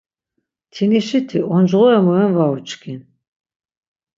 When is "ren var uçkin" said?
2.17-3.01